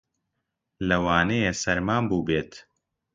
[0.87, 2.51] لەوانەیە سەرمام بووبێت.